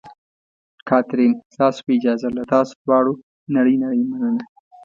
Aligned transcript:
کاترین: 0.89 1.33
ستاسو 1.53 1.79
په 1.85 1.91
اجازه، 1.97 2.27
له 2.37 2.43
تاسو 2.53 2.73
دواړو 2.83 3.13
نړۍ 3.55 3.75
نړۍ 3.83 4.01
مننه. 4.09 4.43